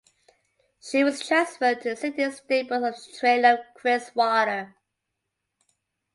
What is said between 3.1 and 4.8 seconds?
trainer Chris Waller.